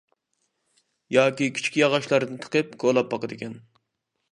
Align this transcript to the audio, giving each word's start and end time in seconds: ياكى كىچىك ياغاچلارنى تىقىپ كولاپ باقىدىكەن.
ياكى 1.17 1.49
كىچىك 1.59 1.77
ياغاچلارنى 1.81 2.41
تىقىپ 2.47 2.75
كولاپ 2.85 3.15
باقىدىكەن. 3.15 3.57